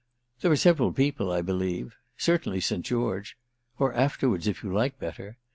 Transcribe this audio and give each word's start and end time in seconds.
"There 0.39 0.49
are 0.51 0.55
several 0.57 0.91
people, 0.91 1.31
I 1.31 1.43
believe. 1.43 1.95
Certainly 2.17 2.61
St. 2.61 2.83
George. 2.83 3.37
Or 3.77 3.93
afterwards 3.93 4.47
if 4.47 4.63
you 4.63 4.73
like 4.73 4.97
better. 4.97 5.37